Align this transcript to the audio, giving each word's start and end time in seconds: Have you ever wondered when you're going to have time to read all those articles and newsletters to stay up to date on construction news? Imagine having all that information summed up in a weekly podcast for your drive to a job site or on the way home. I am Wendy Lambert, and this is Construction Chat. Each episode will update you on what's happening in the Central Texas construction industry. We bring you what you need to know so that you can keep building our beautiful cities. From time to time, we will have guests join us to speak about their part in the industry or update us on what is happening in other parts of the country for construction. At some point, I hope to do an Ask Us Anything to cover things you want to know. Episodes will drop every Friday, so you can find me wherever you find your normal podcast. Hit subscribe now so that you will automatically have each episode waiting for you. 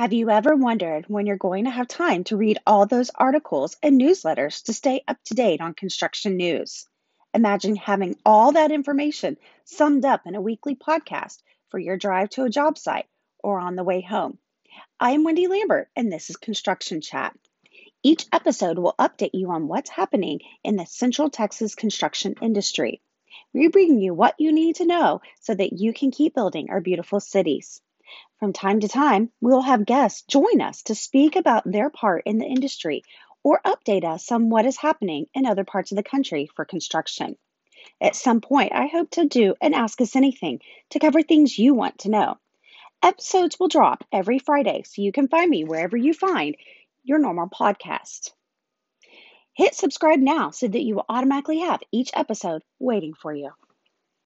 Have 0.00 0.14
you 0.14 0.30
ever 0.30 0.56
wondered 0.56 1.04
when 1.08 1.26
you're 1.26 1.36
going 1.36 1.66
to 1.66 1.70
have 1.70 1.86
time 1.86 2.24
to 2.24 2.36
read 2.38 2.58
all 2.66 2.86
those 2.86 3.10
articles 3.14 3.76
and 3.82 4.00
newsletters 4.00 4.62
to 4.62 4.72
stay 4.72 5.04
up 5.06 5.18
to 5.24 5.34
date 5.34 5.60
on 5.60 5.74
construction 5.74 6.38
news? 6.38 6.86
Imagine 7.34 7.76
having 7.76 8.16
all 8.24 8.52
that 8.52 8.72
information 8.72 9.36
summed 9.64 10.06
up 10.06 10.22
in 10.26 10.34
a 10.34 10.40
weekly 10.40 10.74
podcast 10.74 11.42
for 11.68 11.78
your 11.78 11.98
drive 11.98 12.30
to 12.30 12.44
a 12.44 12.48
job 12.48 12.78
site 12.78 13.04
or 13.44 13.60
on 13.60 13.76
the 13.76 13.84
way 13.84 14.00
home. 14.00 14.38
I 14.98 15.10
am 15.10 15.22
Wendy 15.22 15.48
Lambert, 15.48 15.90
and 15.94 16.10
this 16.10 16.30
is 16.30 16.36
Construction 16.36 17.02
Chat. 17.02 17.36
Each 18.02 18.24
episode 18.32 18.78
will 18.78 18.94
update 18.98 19.34
you 19.34 19.50
on 19.50 19.68
what's 19.68 19.90
happening 19.90 20.40
in 20.64 20.76
the 20.76 20.86
Central 20.86 21.28
Texas 21.28 21.74
construction 21.74 22.36
industry. 22.40 23.02
We 23.52 23.68
bring 23.68 24.00
you 24.00 24.14
what 24.14 24.36
you 24.38 24.50
need 24.50 24.76
to 24.76 24.86
know 24.86 25.20
so 25.42 25.54
that 25.54 25.74
you 25.74 25.92
can 25.92 26.10
keep 26.10 26.34
building 26.34 26.70
our 26.70 26.80
beautiful 26.80 27.20
cities. 27.20 27.82
From 28.38 28.52
time 28.52 28.80
to 28.80 28.88
time, 28.88 29.30
we 29.40 29.52
will 29.52 29.62
have 29.62 29.84
guests 29.84 30.22
join 30.22 30.60
us 30.60 30.82
to 30.84 30.94
speak 30.94 31.36
about 31.36 31.62
their 31.64 31.90
part 31.90 32.22
in 32.26 32.38
the 32.38 32.46
industry 32.46 33.02
or 33.42 33.60
update 33.64 34.04
us 34.04 34.30
on 34.32 34.50
what 34.50 34.66
is 34.66 34.76
happening 34.76 35.26
in 35.34 35.46
other 35.46 35.64
parts 35.64 35.92
of 35.92 35.96
the 35.96 36.02
country 36.02 36.48
for 36.54 36.64
construction. 36.64 37.36
At 38.00 38.16
some 38.16 38.40
point, 38.40 38.72
I 38.74 38.86
hope 38.86 39.10
to 39.12 39.26
do 39.26 39.54
an 39.60 39.74
Ask 39.74 40.00
Us 40.00 40.16
Anything 40.16 40.60
to 40.90 40.98
cover 40.98 41.22
things 41.22 41.58
you 41.58 41.74
want 41.74 41.98
to 42.00 42.10
know. 42.10 42.38
Episodes 43.02 43.58
will 43.58 43.68
drop 43.68 44.04
every 44.12 44.38
Friday, 44.38 44.82
so 44.84 45.02
you 45.02 45.12
can 45.12 45.28
find 45.28 45.50
me 45.50 45.64
wherever 45.64 45.96
you 45.96 46.12
find 46.12 46.56
your 47.02 47.18
normal 47.18 47.48
podcast. 47.48 48.32
Hit 49.54 49.74
subscribe 49.74 50.20
now 50.20 50.50
so 50.50 50.68
that 50.68 50.82
you 50.82 50.94
will 50.94 51.06
automatically 51.08 51.60
have 51.60 51.82
each 51.92 52.10
episode 52.14 52.62
waiting 52.78 53.14
for 53.14 53.34
you. 53.34 53.50